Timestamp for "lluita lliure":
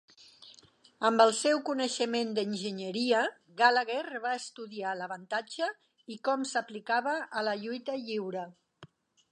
7.63-8.49